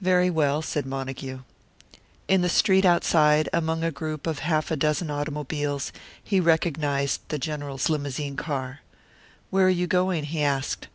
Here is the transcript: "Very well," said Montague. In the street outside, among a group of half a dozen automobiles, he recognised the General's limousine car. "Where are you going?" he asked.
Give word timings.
"Very 0.00 0.30
well," 0.30 0.62
said 0.62 0.86
Montague. 0.86 1.40
In 2.28 2.40
the 2.40 2.48
street 2.48 2.84
outside, 2.84 3.48
among 3.52 3.82
a 3.82 3.90
group 3.90 4.28
of 4.28 4.38
half 4.38 4.70
a 4.70 4.76
dozen 4.76 5.10
automobiles, 5.10 5.90
he 6.22 6.38
recognised 6.38 7.20
the 7.30 7.38
General's 7.40 7.88
limousine 7.88 8.36
car. 8.36 8.82
"Where 9.50 9.66
are 9.66 9.68
you 9.68 9.88
going?" 9.88 10.22
he 10.26 10.40
asked. 10.40 10.86